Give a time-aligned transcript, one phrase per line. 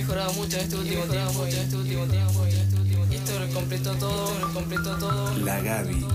[0.00, 3.06] mejorado mucho en este último tiempo, en este último tiempo, en este último tiempo.
[3.10, 5.38] Y esto lo completó todo, lo completó todo.
[5.38, 6.06] La Gaby.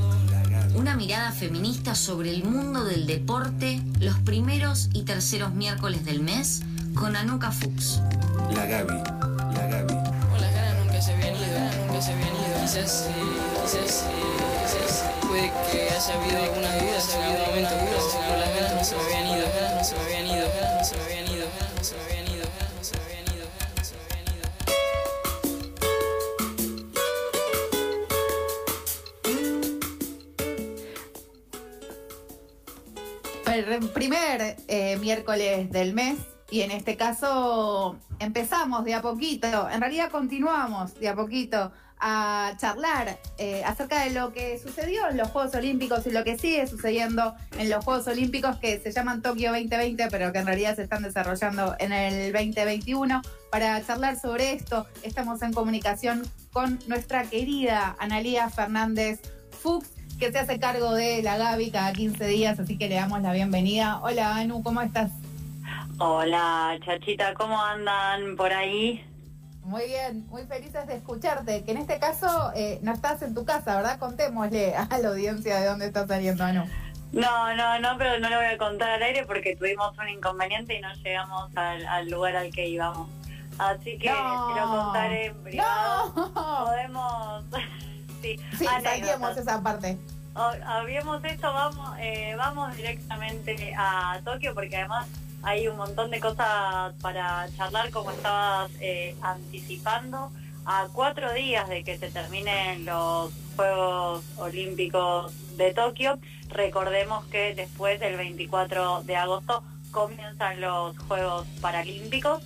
[0.75, 6.61] Una mirada feminista sobre el mundo del deporte los primeros y terceros miércoles del mes
[6.96, 8.01] con Anuka Fuchs.
[8.55, 8.93] La Gaby.
[9.54, 9.93] La Gaby.
[9.93, 12.61] Con las ganas nunca se habían ido, nunca se habían ido.
[12.61, 13.13] Quizás, eh,
[13.65, 14.13] quizás, eh,
[14.63, 18.95] quizás puede que haya habido algunas haya habido momentos duros, pero las ganas no se
[18.95, 19.43] me habían ido,
[33.94, 36.17] primer eh, miércoles del mes
[36.50, 41.72] y en este caso empezamos de a poquito, en realidad continuamos de a poquito
[42.06, 46.38] a charlar eh, acerca de lo que sucedió en los Juegos Olímpicos y lo que
[46.38, 50.75] sigue sucediendo en los Juegos Olímpicos que se llaman Tokio 2020, pero que en realidad
[50.75, 53.22] se están desarrollando en el 2021.
[53.50, 60.39] Para charlar sobre esto, estamos en comunicación con nuestra querida Analía Fernández Fuchs, que se
[60.39, 64.00] hace cargo de la Gaby cada 15 días, así que le damos la bienvenida.
[64.02, 65.11] Hola Anu, ¿cómo estás?
[66.00, 69.05] Hola, chachita, ¿cómo andan por ahí?
[69.64, 73.45] Muy bien, muy felices de escucharte, que en este caso eh, no estás en tu
[73.45, 73.97] casa, ¿verdad?
[74.00, 76.66] Contémosle a la audiencia de dónde estás saliendo, Anu.
[77.14, 80.77] No, no, no, pero no lo voy a contar al aire porque tuvimos un inconveniente
[80.77, 83.08] y no llegamos al, al lugar al que íbamos.
[83.59, 84.48] Así que No.
[84.53, 86.14] te lo contaré en privado.
[86.16, 86.66] ¡No!
[86.66, 87.44] Podemos...
[88.24, 89.98] sí, Sí, salíamos esa parte.
[90.36, 95.08] Habíamos esto, vamos, eh, vamos directamente a Tokio porque además
[95.44, 100.32] hay un montón de cosas para charlar como estabas eh, anticipando.
[100.66, 108.00] A cuatro días de que se terminen los Juegos Olímpicos de Tokio, recordemos que después
[108.00, 112.42] del 24 de agosto comienzan los Juegos Paralímpicos.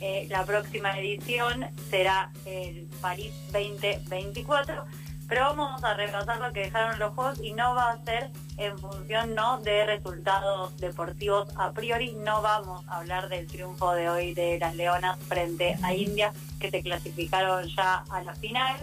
[0.00, 4.84] Eh, la próxima edición será el París 2024
[5.30, 8.76] pero vamos a repasar lo que dejaron los juegos y no va a ser en
[8.80, 14.34] función no de resultados deportivos a priori, no vamos a hablar del triunfo de hoy
[14.34, 18.74] de las Leonas frente a India que se clasificaron ya a la final.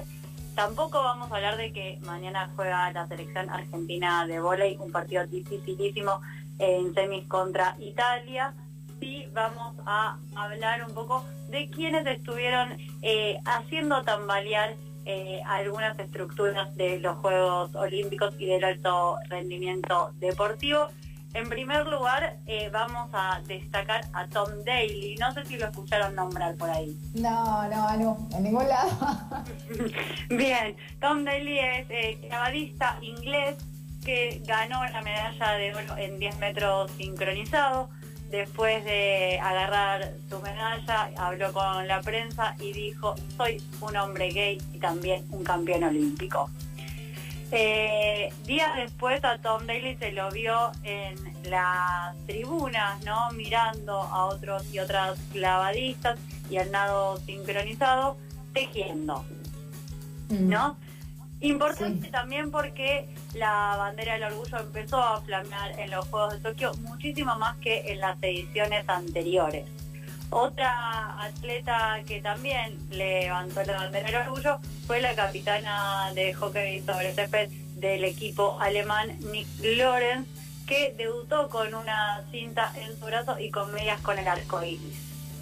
[0.55, 5.27] Tampoco vamos a hablar de que mañana juega la selección argentina de vóley, un partido
[5.27, 6.21] dificilísimo
[6.59, 8.53] en semis contra Italia.
[9.01, 14.75] Sí, vamos a hablar un poco de quienes estuvieron eh, haciendo tambalear
[15.09, 20.89] eh, algunas estructuras de los Juegos Olímpicos y del alto rendimiento deportivo.
[21.33, 25.15] En primer lugar, eh, vamos a destacar a Tom Daly.
[25.15, 26.99] No sé si lo escucharon nombrar por ahí.
[27.13, 28.89] No, no, Anu, en ningún lado.
[30.29, 33.55] Bien, Tom Daly es eh, clavadista inglés
[34.03, 37.89] que ganó la medalla de oro en 10 metros sincronizado.
[38.29, 44.61] Después de agarrar su medalla, habló con la prensa y dijo, soy un hombre gay
[44.73, 46.49] y también un campeón olímpico.
[47.51, 51.15] Eh, días después a Tom Daly se lo vio en
[51.49, 53.31] las tribunas, ¿no?
[53.31, 58.17] Mirando a otros y otras clavadistas y al nado sincronizado,
[58.53, 59.23] tejiendo.
[60.29, 60.77] ¿no?
[61.39, 62.11] Importante Sí.
[62.11, 67.37] también porque la bandera del orgullo empezó a flamear en los Juegos de Tokio muchísimo
[67.37, 69.67] más que en las ediciones anteriores.
[70.29, 77.13] Otra atleta que también levantó la bandera del orgullo fue la capitana de hockey sobre
[77.13, 80.27] césped del equipo alemán Nick Lorenz,
[80.65, 84.97] que debutó con una cinta en su brazo y con medias con el arco iris.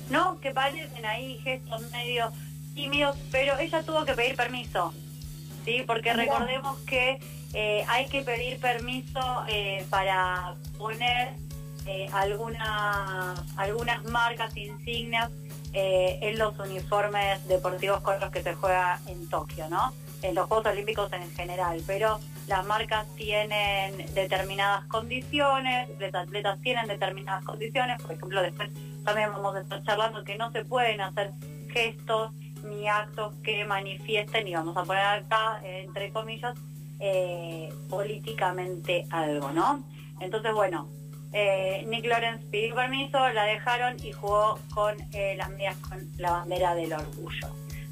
[0.10, 0.40] ¿No?
[0.40, 2.32] Que parecen ahí gestos medio
[2.76, 4.94] tímidos, pero ella tuvo que pedir permiso,
[5.66, 5.84] ¿sí?
[5.86, 7.20] Porque recordemos que
[7.54, 11.34] eh, hay que pedir permiso eh, para poner
[11.88, 15.32] eh, algunas, algunas marcas, insignias
[15.74, 19.94] eh, en los uniformes deportivos con los que se juega en Tokio, ¿no?
[20.22, 26.88] En los Juegos Olímpicos en general, pero las marcas tienen determinadas condiciones, los atletas tienen
[26.88, 28.70] determinadas condiciones, por ejemplo, después
[29.04, 31.34] también vamos a estar charlando que no se pueden hacer
[31.70, 32.32] gestos
[32.66, 36.58] ni actos que manifiesten, y vamos a poner acá, eh, entre comillas,
[37.00, 39.84] eh, políticamente algo, ¿no?
[40.20, 40.90] Entonces, bueno,
[41.34, 44.96] eh, Nick Lawrence pidió permiso, la dejaron y jugó con
[45.38, 47.48] las medias con la bandera del orgullo.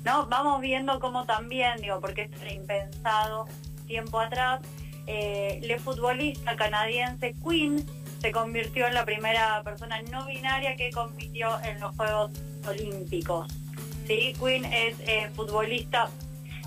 [0.06, 0.28] ¿No?
[0.28, 3.46] Vamos viendo cómo también, digo, porque esto era impensado
[3.88, 4.62] tiempo atrás,
[5.08, 7.86] la futbolista canadiense Queen
[8.20, 12.32] se convirtió en la primera persona no binaria que compitió en los Juegos
[12.66, 13.63] Olímpicos.
[14.06, 14.34] ¿Sí?
[14.40, 16.10] Queen es eh, futbolista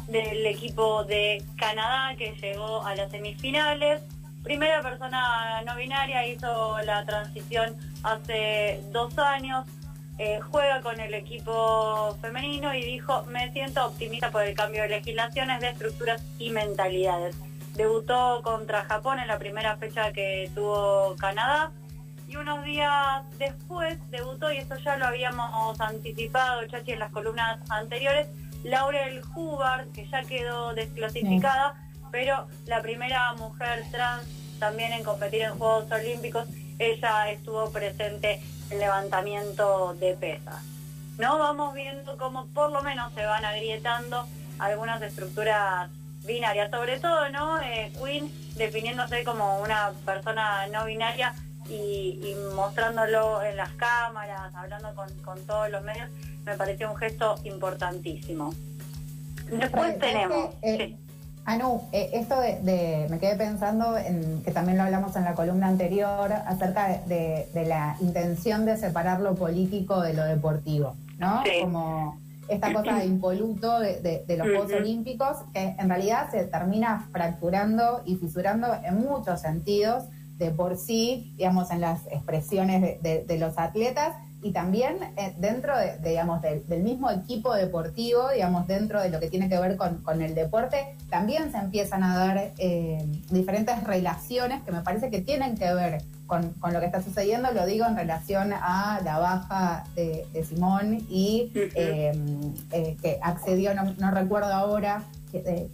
[0.08, 4.02] del equipo de Canadá que llegó a las semifinales.
[4.42, 9.66] Primera persona no binaria, hizo la transición hace dos años.
[10.18, 14.88] eh, juega con el equipo femenino y dijo, me siento optimista por el cambio de
[14.88, 17.36] legislaciones, de estructuras y mentalidades.
[17.74, 21.70] Debutó contra Japón en la primera fecha que tuvo Canadá
[22.28, 27.58] y unos días después debutó, y esto ya lo habíamos anticipado, Chachi, en las columnas
[27.70, 28.26] anteriores,
[28.64, 31.74] Laurel Hubbard, que ya quedó desclasificada,
[32.10, 34.26] pero la primera mujer trans
[34.58, 36.46] también en competir en Juegos Olímpicos,
[36.78, 38.40] ella estuvo presente
[38.70, 40.64] en levantamiento de pesas.
[41.18, 41.38] ¿No?
[41.38, 44.26] Vamos viendo cómo por lo menos se van agrietando
[44.58, 45.90] algunas estructuras
[46.26, 47.60] binarias, sobre todo, ¿no?
[47.60, 51.34] Eh, Queen definiéndose como una persona no binaria
[51.68, 56.08] y, y mostrándolo en las cámaras, hablando con, con todos los medios,
[56.44, 58.52] me pareció un gesto importantísimo.
[59.50, 60.50] Después ¿Sabes tenemos...
[60.62, 60.96] Eh, sí.
[61.44, 65.34] Anu, eh, esto de, de- me quedé pensando en que también lo hablamos en la
[65.34, 71.44] columna anterior acerca de, la intención de separar lo político de lo deportivo, ¿no?
[71.44, 71.60] Sí.
[71.60, 72.18] Como
[72.48, 74.72] esta cosa de impoluto de, de- de los Juegos.
[74.72, 80.02] Olímpicos que en realidad se termina fracturando y fisurando en muchos sentidos
[80.38, 85.34] de por sí, digamos, en las expresiones de, de- de los atletas y también eh,
[85.38, 89.58] dentro de, digamos, del, del mismo equipo deportivo, digamos, dentro de lo que tiene que
[89.58, 94.82] ver con, con el deporte, también se empiezan a dar eh, diferentes relaciones que me
[94.82, 98.52] parece que tienen que ver con, con lo que está sucediendo, lo digo en relación
[98.52, 101.60] a la baja de, de Simón y Ujú.
[101.74, 102.12] eh,
[102.72, 105.02] eh, que accedió, no, no recuerdo ahora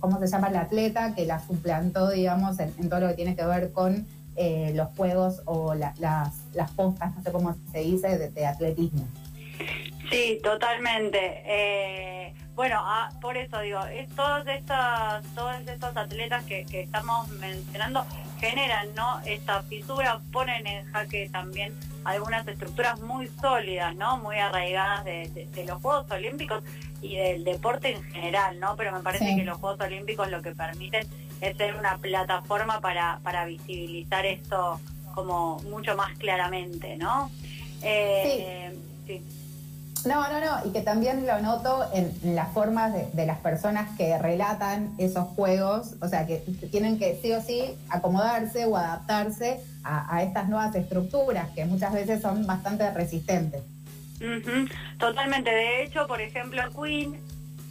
[0.01, 3.37] cómo se llama la atleta, que la suplantó, digamos, en, en todo lo que tiene
[3.37, 4.07] que ver con
[4.37, 8.47] eh, los juegos o la- las, las postas, no sé cómo se dice, de, de
[8.47, 9.07] atletismo.
[10.11, 11.43] Sí, totalmente.
[11.47, 17.29] Eh, bueno, ah, por eso digo, es todas estas, todos estos atletas que, que estamos
[17.29, 18.05] mencionando
[18.39, 19.21] generan, ¿no?
[19.25, 21.73] Esta fisura, ponen en jaque también
[22.05, 24.19] algunas estructuras muy sólidas, ¿no?
[24.19, 26.63] Muy arraigadas de, de- de los Juegos Olímpicos
[27.01, 28.77] y del deporte en general, ¿no?
[28.77, 29.37] Pero me parece Sí.
[29.37, 31.07] que los Juegos Olímpicos lo que permiten
[31.43, 34.81] es ser una plataforma para, para visibilizar esto
[35.13, 37.31] como mucho más claramente, ¿no?
[37.83, 38.73] Eh,
[39.07, 39.23] sí.
[40.07, 43.89] No, no, no, y que también lo noto en, las formas de, de las personas
[43.97, 46.39] que relatan esos juegos, o sea, que
[46.71, 51.93] tienen que sí o sí acomodarse o adaptarse a, a estas nuevas estructuras que muchas
[51.93, 53.63] veces son bastante resistentes.
[54.21, 54.69] Ujú,
[54.99, 55.51] Totalmente.
[55.51, 57.17] De hecho, por ejemplo, Queen,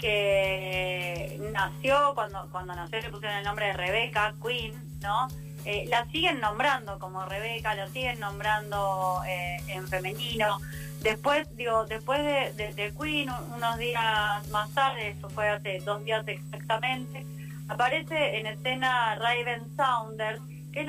[0.01, 5.27] que nació, cuando, cuando nació le pusieron el nombre de Rebeca, Queen, ¿no?
[5.63, 10.59] Eh, la siguen nombrando como Rebeca, la siguen nombrando eh, en femenino.
[11.01, 16.03] Después, digo, después de, de- Queen, un- unos días más tarde, eso fue hace dos
[16.03, 17.25] días exactamente,
[17.67, 20.41] aparece en escena Raven Saunders,
[20.73, 20.87] que es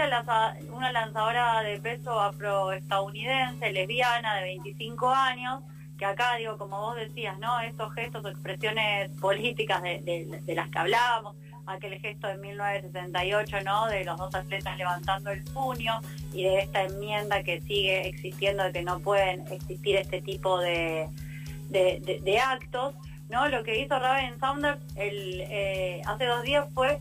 [0.70, 5.60] una lanzadora de peso afroestadounidense, lesbiana, de 25 años,
[5.98, 7.60] que acá, digo, como vos decías, ¿no?
[7.60, 11.36] Estos gestos o expresiones políticas de, las que hablábamos,
[11.66, 13.86] aquel gesto de 1968, ¿no?
[13.86, 16.00] De los dos atletas levantando el puño
[16.32, 21.08] y de esta enmienda que sigue existiendo de que no pueden existir este tipo de,
[21.68, 22.94] de- actos,
[23.28, 23.46] ¿no?
[23.48, 26.98] Lo que hizo Raven Saunders el, eh, hace dos días fue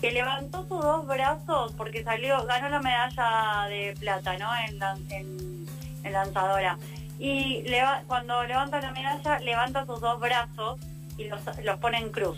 [0.00, 4.50] que levantó sus dos brazos porque salió, ganó la medalla de plata, ¿no?
[4.68, 4.78] En,
[5.10, 5.66] en-
[6.04, 6.76] en lanzadora.
[7.24, 10.80] Y leva- cuando levanta la medalla, levanta sus dos brazos
[11.16, 12.36] y los, los pone en cruz,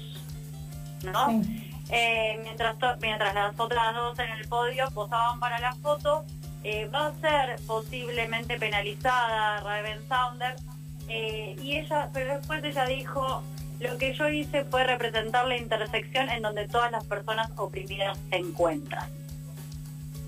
[1.02, 1.42] ¿no?
[1.42, 1.70] Sí.
[1.88, 6.26] Eh, mientras, to- mientras las otras dos en el podio posaban para la foto,
[6.64, 10.62] eh, va a ser posiblemente penalizada Raven Saunders.
[11.08, 13.42] eh, y ella, pero después ella dijo,
[13.80, 18.36] lo que yo hice fue representar la intersección en donde todas las personas oprimidas se
[18.36, 19.08] encuentran.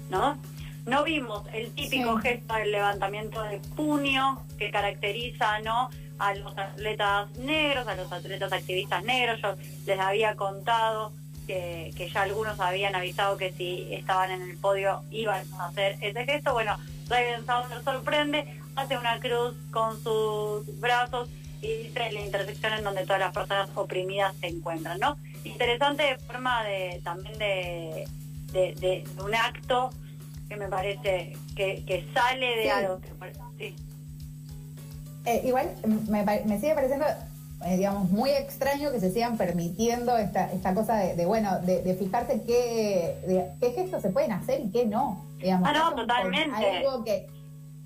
[0.08, 0.38] ¿No?
[0.86, 2.28] No vimos el típico Sí.
[2.28, 5.90] gesto del levantamiento de puño que caracteriza ¿no?
[6.18, 9.40] a los atletas negros, a los atletas activistas negros.
[9.42, 9.54] Yo
[9.86, 11.12] les había contado
[11.46, 15.96] que, que ya algunos habían avisado que si estaban en el podio iban a hacer
[16.00, 16.52] ese gesto.
[16.52, 16.76] Bueno,
[17.08, 21.28] Raven Saunders sorprende, hace una cruz con sus brazos
[21.62, 25.16] y dice la intersección en donde todas las personas oprimidas se encuentran, ¿no?
[25.44, 28.06] Interesante forma de también de,
[28.52, 29.90] de, de un acto
[30.48, 32.68] que me parece que, que sale de Sí.
[32.68, 33.08] algo que
[33.58, 33.76] sí.
[35.24, 35.70] Eh, igual
[36.08, 37.04] me, pare- me sigue pareciendo,
[37.64, 41.82] eh, digamos, muy extraño que se sigan permitiendo esta, esta cosa de, de, bueno, de,
[41.82, 45.24] de fijarse qué, de- qué gestos se pueden hacer y qué no.
[45.38, 46.54] Digamos, Ah, no, totalmente.
[46.54, 47.26] Algo que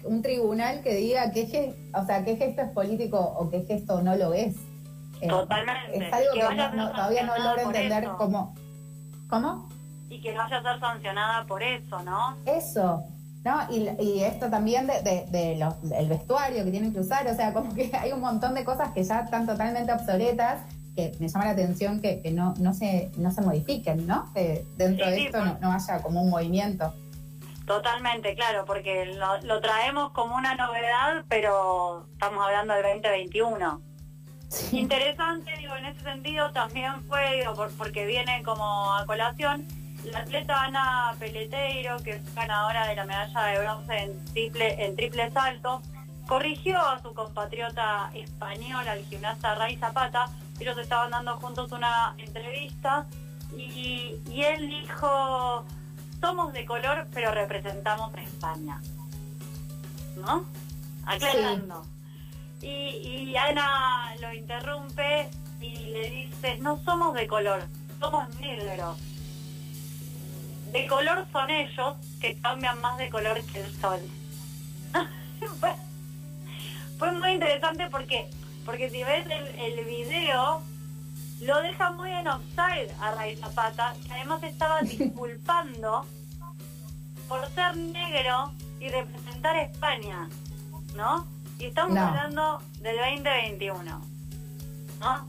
[0.04, 4.16] un tribunal que diga qué, o sea, qué gesto es político o qué gesto no
[4.16, 4.56] lo es.
[5.22, 6.06] Eh, Totalmente.
[6.06, 8.54] Es algo Que no- no- todavía no logro entender cómo.
[9.28, 9.68] ¿Cómo?
[10.10, 12.36] Y que vaya a ser sancionada por eso, ¿no?
[12.44, 13.02] Eso.
[13.42, 13.58] ¿no?
[13.70, 17.34] Y, y esto también de, de, de los- del vestuario que tienen que usar, o
[17.34, 20.60] sea, como que hay un montón de cosas que ya están totalmente obsoletas,
[20.94, 24.30] que me llama la atención que, que no, no, se, no se modifiquen, ¿no?
[24.34, 25.52] Que dentro Sí, de sí, esto pues.
[25.52, 26.92] no, no haya como un movimiento.
[27.64, 33.80] Totalmente, claro, porque lo, lo traemos como una novedad, pero estamos hablando del 2021.
[34.72, 39.66] Interesante, digo, en ese sentido también fue, digo, por- porque viene como a colación,
[40.04, 44.96] la atleta Ana Peleteiro, que es ganadora de la medalla de bronce en triple, en
[44.96, 45.82] triple salto,
[46.26, 53.06] corrigió a su compatriota española, el gimnasta Ray Zapata, ellos estaban dando juntos una entrevista
[53.56, 55.64] y, y él dijo,
[56.20, 58.80] somos de color pero representamos a España.
[60.16, 60.44] ¿No?
[61.06, 61.84] Aclarando.
[62.60, 65.30] Y, y Ana lo interrumpe
[65.60, 67.64] y le dice, no somos de color,
[67.98, 68.98] somos negros.
[70.72, 74.00] De color son ellos que cambian más de color que el sol.
[75.60, 75.72] fue,
[76.98, 78.28] fue muy interesante porque,
[78.64, 79.46] porque si ves el,
[79.78, 80.62] el video,
[81.40, 86.06] lo deja muy en offside a Ray Zapata, que además estaba disculpando
[87.28, 90.28] por ser negro y representar a España,
[90.94, 91.26] ¿no?
[91.58, 92.00] Y estamos No.
[92.06, 94.02] hablando del 2021,
[95.00, 95.28] ¿no?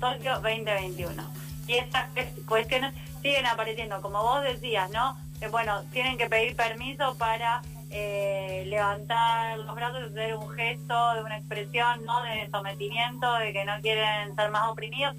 [0.00, 1.22] Tokio 2021.
[1.66, 5.16] Y estas cues- cuestiones siguen apareciendo, como vos decías, ¿no?
[5.40, 11.22] Que bueno, tienen que pedir permiso para eh, levantar los brazos, hacer un gesto de
[11.22, 12.22] una expresión, ¿no?
[12.22, 15.16] De sometimiento, de que no quieren ser más oprimidos.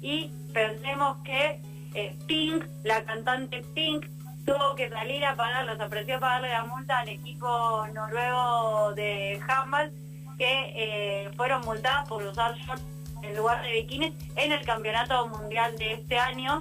[0.00, 1.60] Y pensemos que
[1.94, 4.06] eh, Pink, la cantante Pink,
[4.44, 9.92] tuvo que salir a pagar, los ofreció pagarle la multa al equipo noruego de handball
[10.38, 12.82] que eh, fueron multadas por usar shorts
[13.22, 16.60] en lugar de bikinis en el campeonato mundial de este año,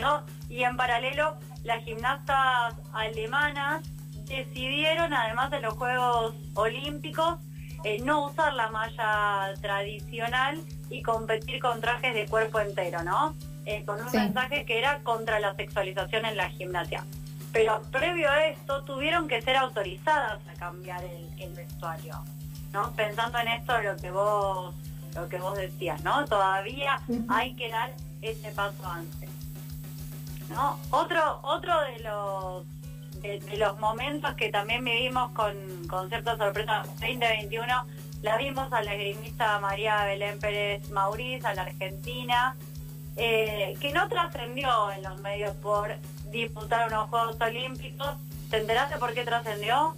[0.00, 0.22] ¿no?
[0.48, 3.82] Y en paralelo, las gimnastas alemanas
[4.26, 7.38] decidieron, además de los Juegos Olímpicos,
[7.84, 13.34] eh, no usar la malla tradicional y competir con trajes de cuerpo entero, ¿no?
[13.66, 14.16] Eh, con un Sí.
[14.18, 17.04] mensaje que era contra la sexualización en la gimnasia.
[17.52, 22.22] Pero previo a esto tuvieron que ser autorizadas a cambiar el, el vestuario,
[22.72, 22.92] ¿no?
[22.92, 24.74] Pensando en esto lo que vos
[25.14, 26.24] lo que vos decías, ¿no?
[26.24, 29.28] Todavía hay que dar ese paso antes.
[30.90, 32.66] Otro otro de los
[33.22, 37.86] de los momentos que también vivimos con, con cierta sorpresa 2021
[38.22, 42.56] la vimos a la esgrimista María Belén Pérez Mauriz, a la argentina,
[43.16, 45.96] eh, que no trascendió en los medios por
[46.30, 48.16] disputar unos Juegos Olímpicos.
[48.48, 49.96] ¿Te enteraste por qué trascendió?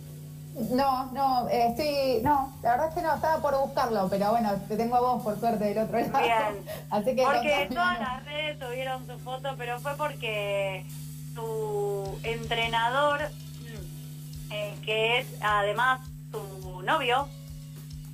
[0.71, 4.53] No, no, eh, estoy, no, la verdad es que no, estaba por buscarlo, pero bueno,
[4.69, 6.19] te tengo a vos por suerte del otro lado.
[6.21, 6.65] Bien.
[6.91, 8.05] Así que Porque todas no.
[8.07, 10.87] las redes subieron su foto, pero fue porque
[11.35, 13.21] su entrenador,
[13.63, 17.27] mm, eh, que es además su novio,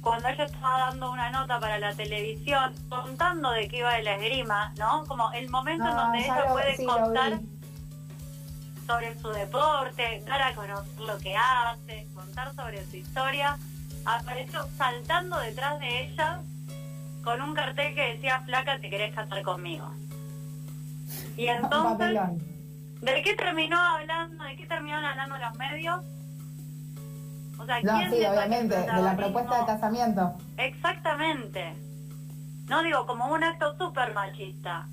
[0.01, 4.15] cuando ella estaba dando una nota para la televisión, contando de qué iba de la
[4.15, 5.05] esgrima, ¿no?
[5.07, 7.39] Como el momento en Ah, donde ella lo- puede sí, contar.
[8.91, 13.57] Sobre su deporte, dar a conocer lo que hace, contar sobre su historia,
[14.05, 16.41] apareció saltando detrás de ella
[17.23, 19.93] con un cartel que decía, flaca, te querés casar conmigo.
[21.37, 22.19] Y Un entonces.
[23.01, 24.43] ¿de qué terminó hablando?
[24.43, 26.01] ¿De qué terminaron hablando los medios?
[27.59, 30.35] O sea, No, ¿quién sí, saca el obviamente, de la propuesta de casamiento.
[30.57, 31.75] Exactamente.
[32.69, 34.89] No digo, como un acto súper machista.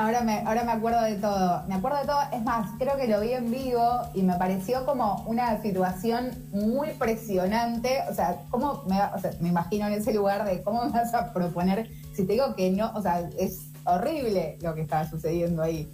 [0.00, 1.62] Ahora me, ahora me acuerdo de todo.
[1.66, 2.22] Me acuerdo de todo.
[2.32, 6.92] Es más, creo que lo vi en vivo y me pareció como una situación muy
[6.92, 8.02] presionante.
[8.10, 11.12] O sea, ¿cómo me, o sea, me imagino en ese lugar de cómo me vas
[11.12, 12.90] a proponer si te digo que no?
[12.94, 15.86] O sea, es horrible lo que estaba sucediendo ahí.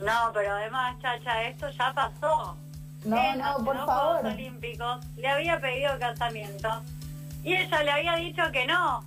[0.00, 2.58] No, pero además, chacha, esto ya pasó.
[3.06, 4.20] No, Él, no, por los favor.
[4.20, 6.68] Juegos Olímpicos le había pedido casamiento
[7.42, 9.02] y ella le había dicho que no.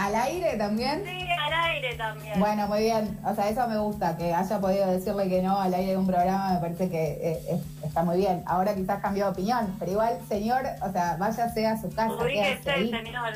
[0.00, 1.02] ¿Al aire también?
[1.04, 2.38] Sí, al aire también.
[2.40, 3.18] Bueno, muy bien.
[3.24, 6.06] O sea, eso me gusta, que haya podido decirle que no al aire de un
[6.06, 8.42] programa, me parece que eh, es- está muy bien.
[8.46, 12.14] Ahora quizás cambió de opinión, pero igual, señor, o sea, váyase a su casa.
[12.14, 12.90] Ubíquese, ahí.
[12.90, 13.34] señor.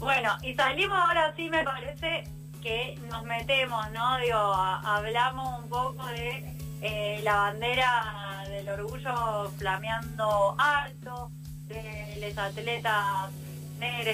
[0.00, 2.24] Bueno, y salimos ahora sí, me parece
[2.62, 4.18] que nos metemos, ¿no?
[4.18, 11.30] Digo, a- hablamos un poco de eh, la bandera del orgullo flameando alto,
[11.68, 13.04] de los atletas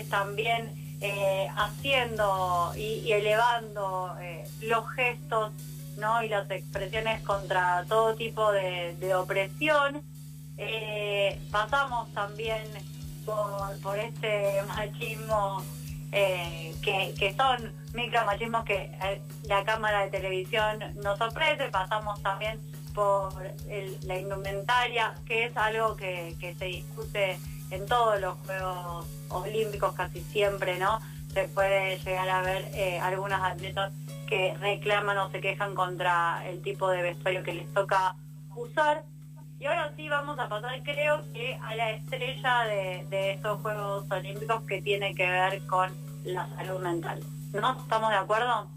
[0.08, 5.52] también eh, haciendo y, elevando eh, los gestos,
[5.96, 6.22] ¿no?
[6.22, 10.02] Y las expresiones contra todo tipo de, opresión.
[10.58, 12.62] Eh, pasamos también
[13.24, 15.64] por, por este machismo
[16.10, 18.90] que, que son micromachismos que
[19.44, 22.58] la cámara de televisión nos ofrece, pasamos también
[22.92, 23.32] por
[24.02, 27.38] la indumentaria, que es algo que, que se discute
[27.70, 30.98] en todos los Juegos Olímpicos casi siempre, ¿no?
[31.32, 33.92] Se puede llegar a ver eh, algunas atletas
[34.26, 38.14] que reclaman o se quejan contra el tipo de vestuario que les toca
[38.56, 39.04] usar.
[39.58, 44.04] Y ahora sí vamos a pasar, creo que a la estrella de, de estos Juegos
[44.10, 45.90] Olímpicos que tiene que ver con
[46.24, 47.20] la salud mental.
[47.52, 47.78] ¿No?
[47.80, 48.68] ¿Estamos de acuerdo?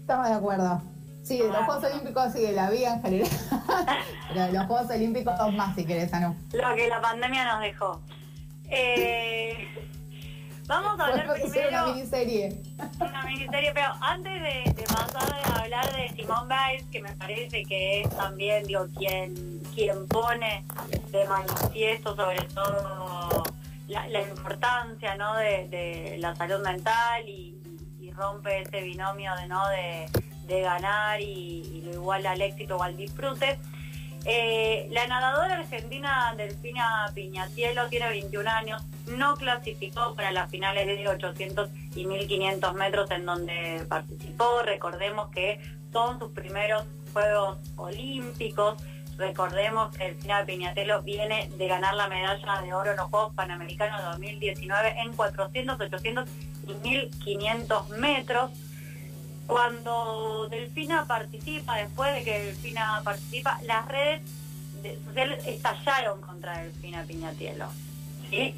[0.00, 0.82] Estamos de acuerdo.
[1.22, 1.64] Sí, de los Ah.
[1.66, 3.28] Juegos Olímpicos y de la vida en general.
[4.28, 6.34] Pero de los Juegos Olímpicos más, si querés, Anu.
[6.52, 8.00] Lo que la pandemia nos dejó.
[8.74, 9.68] Eh,
[10.66, 12.62] vamos a hablar hacer una primero miniserie.
[12.98, 17.64] una miniserie, pero antes de, de pasar a hablar de Simone Biles, que me parece
[17.64, 20.64] que es también, digo, quien, quien pone
[21.10, 23.44] de manifiesto sobre todo
[23.88, 25.34] la, la importancia ¿no?
[25.36, 27.54] de, de la salud mental y,
[28.00, 30.08] y rompe ese binomio de no de,
[30.46, 33.58] de ganar y, y lo igual al éxito o al disfrute.
[34.24, 41.08] Eh, la nadadora argentina Delfina Piñatielo tiene 21 años, no clasificó para las finales de
[41.08, 44.62] 800 y 1500 metros en donde participó.
[44.62, 45.60] Recordemos que
[45.92, 48.80] son sus primeros Juegos Olímpicos.
[49.18, 54.02] Recordemos que Delfina Piñatelo viene de ganar la medalla de oro en los Juegos Panamericanos
[54.04, 56.28] 2019 en 400, 800
[56.68, 58.50] y 1500 metros
[59.46, 64.22] cuando Delfina participa, después de que Delfina participa, las redes
[64.82, 67.66] de- sociales estallaron contra Delfina Piñatielo.
[68.30, 68.54] ¿sí?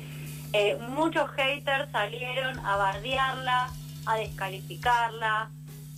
[0.52, 3.70] Eh, muchos haters salieron a bardearla,
[4.06, 5.50] a descalificarla.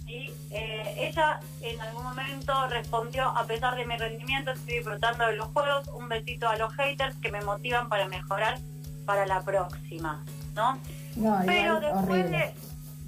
[0.07, 0.33] ¿sí?
[0.51, 5.49] Eh, ella en algún momento respondió, a pesar de mi rendimiento, estoy disfrutando de los
[5.49, 8.59] juegos, un besito a los haters que me motivan para mejorar
[9.05, 10.25] para la próxima.
[10.55, 10.79] ¿no?
[11.17, 12.39] No, Pero después horrible.
[12.39, 12.55] de,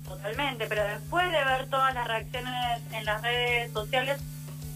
[0.09, 2.55] totalmente, pero después de ver todas las reacciones
[2.93, 4.21] en las redes sociales,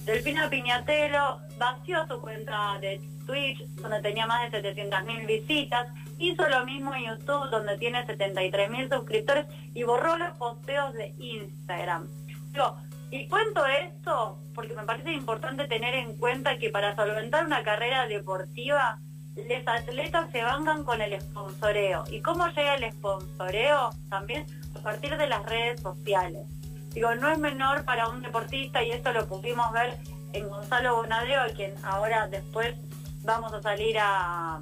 [0.04, 6.64] Delfina Piñatelo vació su cuenta de Twitch, donde tenía más de 700.000 visitas, hizo lo
[6.64, 12.08] mismo en YouTube, donde tiene 73.000 suscriptores, y borró los posteos de Instagram.
[12.52, 12.76] Digo,
[13.10, 18.06] y cuento esto porque me parece importante tener en cuenta que para solventar una carrera
[18.06, 18.98] deportiva,
[19.36, 22.04] los atletas se bancan con el sponsoreo.
[22.10, 23.90] ¿Y cómo llega el sponsoreo?
[24.10, 26.46] También a partir de las redes sociales.
[26.90, 29.98] Digo, no es menor para un deportista y esto lo pudimos ver
[30.32, 32.74] en Gonzalo Bonadeo, a quien ahora después
[33.22, 34.60] vamos a salir a,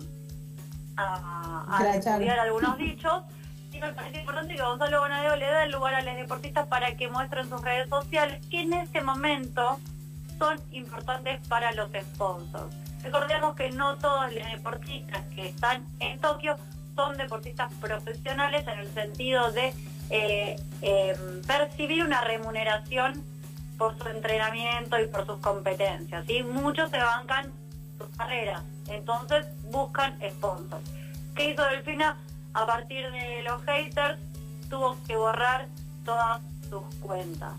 [0.96, 3.22] a, a estudiar algunos dichos.
[3.72, 6.96] Y me parece importante que Gonzalo Bonadeo le da el lugar a los deportistas para
[6.96, 9.78] que muestren sus redes sociales, que en este momento
[10.38, 12.74] son importantes para los sponsors.
[13.02, 16.56] Recordemos que no todos los deportistas que están en Tokio
[16.96, 19.72] son deportistas profesionales en el sentido de
[20.10, 23.24] eh, eh, percibir una remuneración
[23.78, 26.26] por su entrenamiento y por sus competencias.
[26.26, 26.42] ¿sí?
[26.42, 27.52] Muchos se bancan
[27.96, 30.84] sus carreras, entonces buscan sponsors.
[31.34, 32.16] ¿Qué hizo Delfina?
[32.52, 34.18] A partir de los haters
[34.68, 35.68] tuvo que borrar
[36.04, 37.52] todas sus cuentas.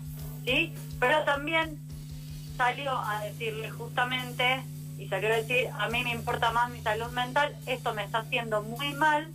[0.44, 0.74] ¿sí?
[1.00, 1.78] Pero también
[2.56, 4.62] salió a decirle justamente,
[4.98, 8.18] y salió a decir, a mí me importa más mi salud mental, esto me está
[8.18, 9.28] haciendo muy mal,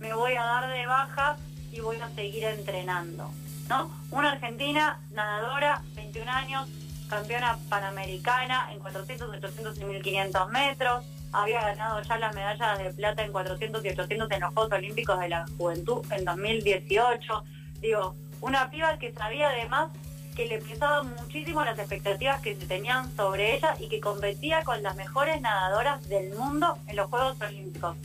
[0.00, 1.36] me voy a dar de baja
[1.76, 3.30] y voy a seguir entrenando.
[3.68, 3.90] ¿no?
[4.10, 6.68] Una argentina, nadadora, 21 años,
[7.08, 13.22] campeona panamericana en 400, 800 y 1500 metros, había ganado ya las medallas de plata
[13.22, 17.44] en 400 y 800 en los Juegos Olímpicos de la Juventud en 2018.
[17.80, 19.90] Digo, una piba que sabía además
[20.34, 24.82] que le pesaban muchísimo las expectativas que se tenían sobre ella y que competía con
[24.82, 27.96] las mejores nadadoras del mundo en los Juegos Olímpicos.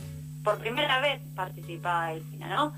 [0.42, 2.72] Por primera vez participaba Delfina, ¿no?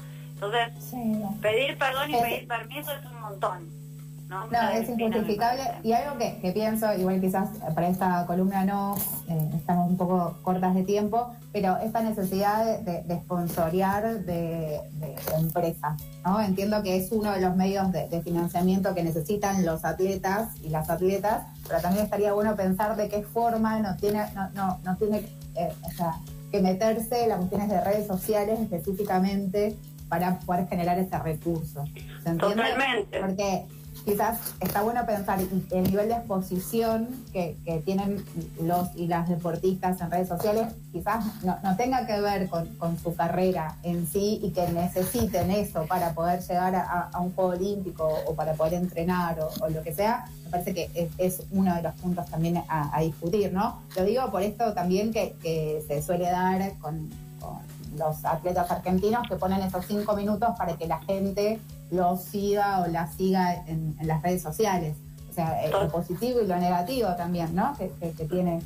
[0.45, 1.37] Entonces, Sí, no.
[1.41, 3.85] pedir perdón y Es- pedir permiso es un montón.
[4.29, 5.63] No, No, es injustificable.
[5.83, 8.97] Y algo que, que pienso, igual quizás para esta columna no,
[9.29, 15.15] eh, estamos un poco cortas de tiempo, pero esta necesidad de, de, sponsorear de, de
[15.39, 16.41] empresas, ¿no?
[16.41, 20.71] Entiendo que es uno de los medios de, de financiamiento que necesitan los atletas y
[20.71, 24.97] las atletas, pero también estaría bueno pensar de qué forma no tiene, no, no, no
[24.97, 25.19] tiene
[25.55, 26.15] eh, o sea,
[26.51, 29.77] que meterse las cuestiones de redes sociales específicamente
[30.15, 31.85] para poder generar ese recurso.
[32.23, 32.63] ¿Se entiende?
[32.63, 33.21] Totalmente.
[33.21, 33.67] Porque
[34.05, 38.25] quizás está bueno pensar el nivel de exposición que, que tienen
[38.61, 42.99] los y las deportistas en redes sociales, quizás no, no tenga que ver con, con
[42.99, 47.53] su carrera en sí y que necesiten eso para poder llegar a, a un juego
[47.53, 51.47] olímpico o para poder entrenar o, o lo que sea, me parece que es, es
[51.51, 53.81] uno de los puntos también a, a discutir, ¿no?
[53.97, 59.27] Lo digo por esto también que, que se suele dar con, con los atletas argentinos
[59.29, 63.97] que ponen esos cinco minutos para que la gente los siga o la siga en,
[64.01, 64.97] en las redes sociales.
[65.31, 67.75] O sea, eh, lo positivo y lo negativo también, ¿no?
[67.77, 68.63] Que, que- que tiene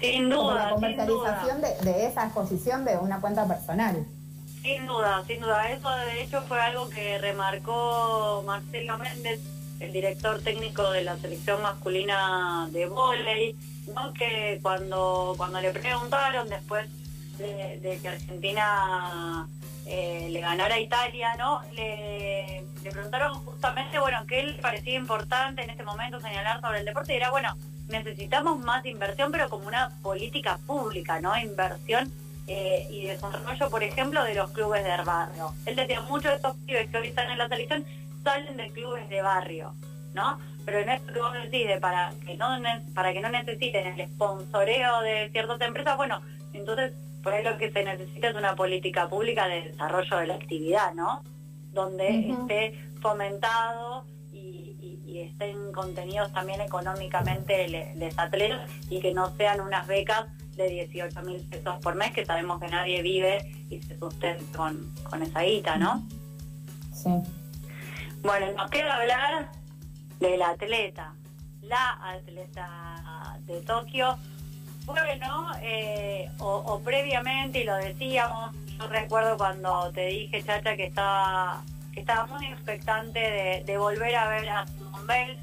[0.00, 0.96] Sin como duda, la sin duda.
[0.96, 4.06] comercialización de, de esa exposición de una cuenta personal.
[4.62, 5.70] Sin duda, sin duda.
[5.70, 9.40] Eso de hecho fue algo que remarcó Marcelo Méndez,
[9.80, 13.56] el director técnico de la selección masculina de vóley,
[13.94, 14.12] ¿no?
[14.14, 16.88] que cuando, cuando le preguntaron después
[17.38, 19.48] de, de que Argentina
[19.90, 21.62] eh, le ganara a Italia, ¿no?
[21.72, 27.14] Le, preguntaron justamente, bueno, qué le parecía importante en este momento señalar sobre el deporte
[27.14, 27.56] y era, bueno,
[27.88, 31.36] necesitamos más inversión, pero como una política pública, ¿no?
[31.38, 32.12] Inversión
[32.46, 35.54] eh, y desarrollo, por ejemplo, de los clubes de barrio.
[35.64, 37.84] Él decía, muchos de estos pibes que hoy están en la selección
[38.22, 39.74] salen de clubes de barrio,
[40.12, 40.38] ¿no?
[40.66, 42.48] Pero en esto que vos decís, de para que no
[42.94, 46.20] para que no necesiten el sponsoreo de ciertas empresas, bueno,
[46.52, 46.92] entonces
[47.28, 50.94] por ahí lo que se necesita es una política pública de desarrollo de la actividad,
[50.94, 51.22] ¿no?
[51.72, 54.38] Donde esté fomentado y,
[54.80, 60.24] y- y estén contenidos también económicamente le- les atletas y que no sean unas becas
[60.56, 64.94] de 18 mil pesos por mes, que sabemos que nadie vive y se sustenta con,
[65.10, 66.08] con esa guita, ¿no?
[66.94, 67.10] Sí.
[68.22, 69.52] Bueno, nos queda hablar
[70.18, 71.12] del atleta,
[71.60, 74.16] la atleta de Tokio.
[74.88, 80.86] Bueno, eh, o, o previamente, y lo decíamos, yo recuerdo cuando te dije, Chacha, que
[80.86, 85.38] estaba, que estaba muy expectante de, de volver a ver a Simone Biles,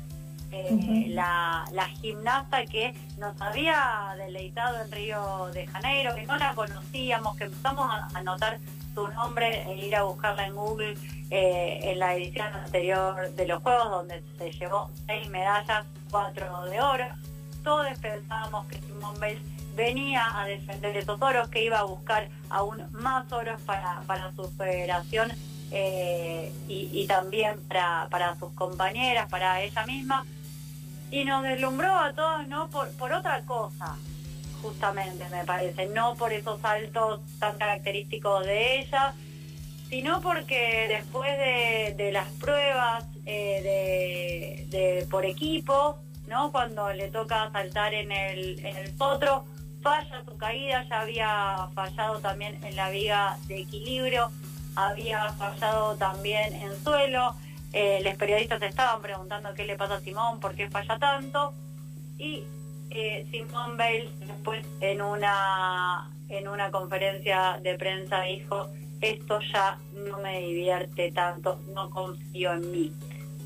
[0.51, 7.38] eh, la gimnasta que nos había deleitado en Río de Janeiro, que no la conocíamos,
[7.38, 8.58] que empezamos a, a notar
[8.95, 10.95] su nombre e ir a buscarla en Google
[11.29, 16.81] eh, en la edición anterior de los Juegos, donde se llevó seis medallas, cuatro de
[16.81, 17.05] oro.
[17.65, 19.43] Todos pensábamos que Simone Biles
[19.75, 24.49] venía a defender esos oros, que iba a buscar aún más oros para, para su
[24.51, 25.32] federación
[25.71, 30.25] eh, y, y también para, para sus compañeras, para ella misma.
[31.10, 32.69] Y nos deslumbró a todos, ¿no?
[32.69, 33.97] Por, por otra cosa,
[34.62, 35.88] justamente, me parece.
[35.88, 39.15] No por esos saltos tan característicos de ella,
[39.89, 46.51] sino porque después de, de las pruebas eh, de, de por equipo, ¿no?
[46.51, 49.45] Cuando le toca saltar en el, en el potro,
[49.81, 54.31] falla su caída, ya había fallado también en la viga de equilibrio,
[54.75, 57.35] había fallado también en suelo.
[57.71, 61.53] Eh, los periodistas estaban preguntando qué le pasa a Simón, por qué falla tanto.
[62.17, 62.43] Y
[62.89, 68.69] eh, Simón Bale después en una, en una conferencia de prensa dijo,
[69.01, 72.91] esto ya no me divierte tanto, no confío en mí,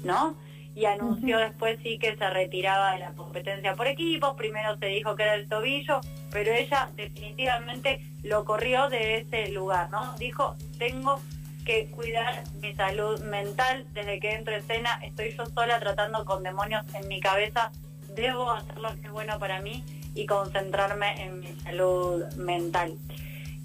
[0.04, 0.36] ¿no?
[0.80, 5.14] Y anunció después sí que se retiraba de la competencia por equipos, primero se dijo
[5.14, 6.00] que era el tobillo,
[6.32, 10.16] pero ella definitivamente lo corrió de ese lugar, ¿no?
[10.18, 11.20] Dijo, tengo
[11.66, 16.44] que cuidar mi salud mental, desde que entro en escena estoy yo sola tratando con
[16.44, 17.74] demonios en mi cabeza,
[18.16, 19.84] debo hacer lo que es bueno para mí
[20.16, 22.94] y concentrarme en mi salud mental.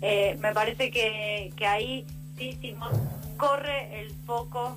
[0.01, 2.05] Eh, me parece que, que ahí
[2.37, 4.77] sí Simón corre el foco,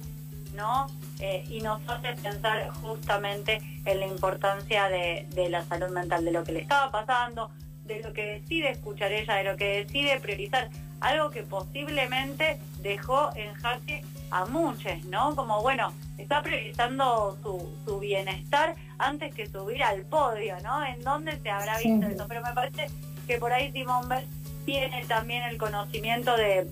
[0.58, 0.88] ¿no?
[1.20, 6.32] Eh, y nos hace pensar justamente en la importancia de, de la salud mental, de
[6.32, 7.50] lo que le estaba pasando,
[7.86, 13.30] de lo que decide escuchar ella, de lo que decide priorizar, algo que posiblemente dejó
[13.36, 15.36] en jaque a muchos, ¿no?
[15.36, 20.84] Como bueno, está priorizando su, su bienestar antes que subir al podio, ¿no?
[20.86, 21.89] ¿En dónde se habrá Sí.
[21.91, 22.26] visto eso?
[22.28, 22.88] Pero me parece
[23.26, 24.28] que por ahí Simón Bell
[24.65, 26.67] tiene también el conocimiento de,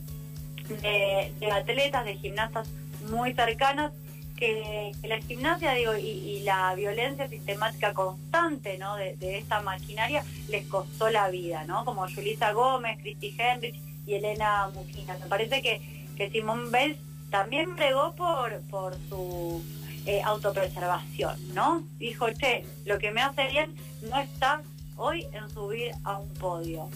[0.82, 2.67] de, de atletas, de gimnastas
[3.10, 3.91] muy cercanas,
[4.36, 8.96] que, la gimnasia, digo, y, la violencia sistemática constante, ¿no?
[8.98, 11.86] De, de esta maquinaria les costó la vida, ¿no?
[11.86, 15.18] Como Julissa Gómez, Christy Henrich y Elena Muquina.
[15.20, 15.82] Me parece que,
[16.15, 16.98] que Simón Bell
[17.30, 19.63] también pregó por, por su
[20.06, 21.84] eh, autopreservación, ¿no?
[21.98, 23.74] Dijo, che, lo que me hace bien
[24.10, 24.62] no está
[24.98, 26.89] hoy en subir a un podio.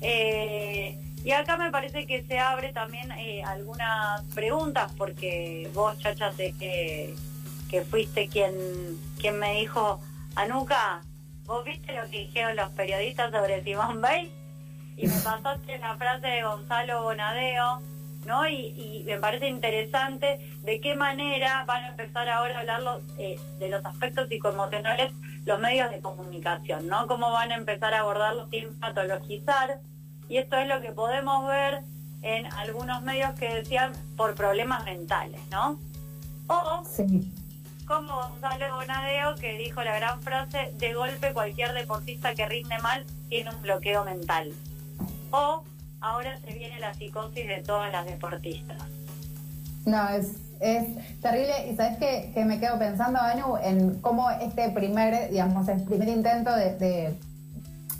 [0.00, 6.32] Eh, y acá me parece que se abre también eh, algunas preguntas, porque vos, Chacha,
[6.32, 7.14] sé que,
[7.68, 10.00] que fuiste quien, quien me dijo,
[10.34, 11.02] Anuca,
[11.44, 14.30] ¿vos viste lo que dijeron los periodistas sobre Simón Bale?
[14.96, 17.82] Y me pasaste la frase de Gonzalo Bonadeo,
[18.26, 18.48] ¿no?
[18.48, 22.82] Y, me parece interesante de qué manera van a empezar ahora a hablar
[23.18, 25.12] eh, de los aspectos psicoemocionales
[25.46, 27.06] los medios de comunicación, ¿no?
[27.06, 29.80] Cómo van a empezar a abordarlos sin patologizar.
[30.28, 31.82] Y esto es lo que podemos ver
[32.22, 35.78] en algunos medios que decían por problemas mentales, ¿no?
[36.48, 37.32] O Sí.
[37.86, 43.04] como Gonzalo Bonadeo que dijo la gran frase, de golpe cualquier deportista que rinde mal
[43.28, 44.52] tiene un bloqueo mental.
[45.30, 45.62] O
[46.00, 48.78] ahora se viene la psicosis de todas las deportistas.
[49.86, 51.70] No, es, es terrible.
[51.70, 56.08] Y sabes que, que me quedo pensando, Anu, en cómo este primer, digamos, el primer
[56.08, 57.14] intento de, de,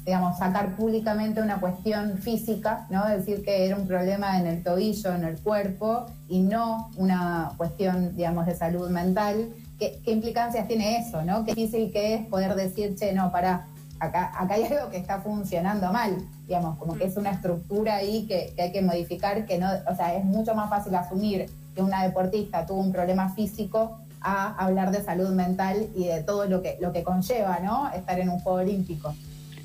[0.09, 3.07] digamos, sacar públicamente una cuestión física, ¿no?
[3.07, 8.17] Decir que era un problema en el tobillo, en el cuerpo, y no una cuestión,
[8.17, 9.51] digamos, de salud mental.
[9.79, 11.45] ¿Qué, implicancias tiene eso, no?
[11.45, 13.67] Qué difícil que es poder decir, che, no, para
[14.01, 16.17] acá, acá hay algo que está funcionando mal,
[16.47, 19.95] digamos, como que es una estructura ahí que, que hay que modificar, que no, o
[19.95, 24.91] sea, es mucho más fácil asumir que una deportista tuvo un problema físico a hablar
[24.91, 27.91] de salud mental y de todo lo que, lo que conlleva, ¿no?
[27.93, 29.13] Estar en un juego olímpico.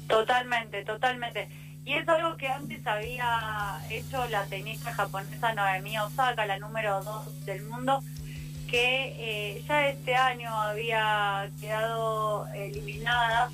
[0.08, 1.48] Totalmente, totalmente.
[1.86, 7.46] Y es algo que antes había hecho la tenista japonesa Noemi Osaka, la número 2
[7.46, 8.02] del mundo,
[8.70, 13.50] que eh, ya este año había quedado eliminada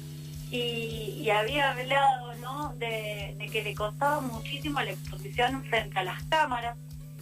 [0.52, 2.74] y, y había hablado ¿no?
[2.78, 6.78] de, de que le costaba muchísimo la exposición frente a las cámaras.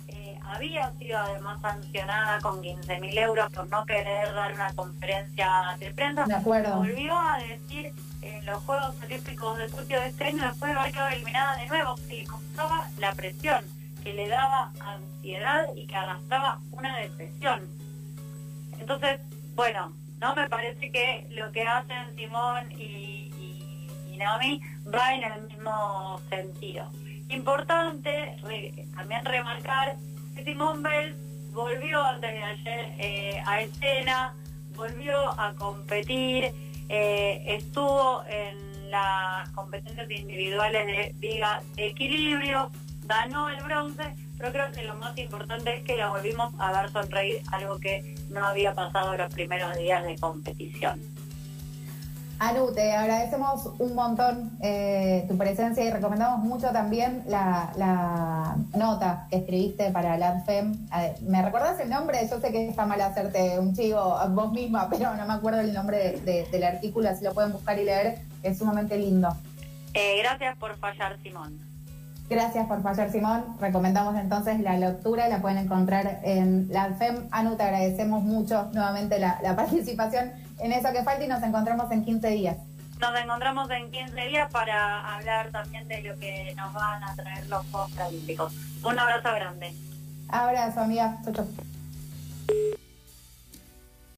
[0.09, 5.75] Eh, había sido además sancionada con 15 mil euros por no querer dar una conferencia
[5.79, 6.25] de prensa.
[6.25, 6.77] De acuerdo.
[6.77, 7.93] Volvió a decir
[8.27, 11.67] en los Juegos Olímpicos de Tokio de este año, después de haber quedado eliminada de
[11.67, 13.65] nuevo, que le costaba la presión,
[14.03, 17.61] que le daba ansiedad y que arrastraba una depresión.
[18.79, 19.19] Entonces,
[19.55, 23.31] bueno, no me parece que lo que hacen Simón y,
[24.11, 24.59] y, Naomi
[24.91, 26.89] va en el mismo sentido.
[27.29, 28.35] Importante
[28.95, 29.95] también remarcar
[30.35, 31.15] que Simón Bell
[31.51, 34.33] volvió antes de ayer eh, a escena,
[34.75, 36.51] volvió a competir,
[36.89, 42.71] eh, estuvo en las competencias individuales de viga de equilibrio,
[43.03, 46.91] ganó el bronce, pero creo que lo más importante es que la volvimos a ver
[46.91, 51.01] sonreír, algo que no había pasado los primeros días de competición.
[52.39, 59.25] Anu, te agradecemos un montón eh, tu presencia y recomendamos mucho también la, la nota
[59.31, 60.87] que escribiste para la ANFEM.
[60.95, 62.19] Eh, ¿Me recordás el nombre?
[62.29, 65.73] Yo sé que está mal hacerte un chivo vos misma, pero no me acuerdo el
[65.73, 68.19] nombre de- del artículo, así lo pueden buscar y leer.
[68.43, 69.35] Es sumamente lindo.
[69.95, 71.59] Eh, gracias por fallar, Simón.
[72.29, 73.45] Gracias por fallar, Simón.
[73.59, 77.27] Recomendamos entonces la lectura, la pueden encontrar en la ANFEM.
[77.31, 81.89] Anu, te agradecemos mucho nuevamente la, la participación en eso que falta y nos encontramos
[81.91, 82.57] en 15 días.
[82.99, 87.47] Nos encontramos en 15 días para hablar también de lo que nos van a traer
[87.47, 88.53] los Juegos Olímpicos.
[88.83, 89.73] Un abrazo grande.
[90.29, 91.17] Abrazo, amiga.
[91.23, 92.77] Chau, chau.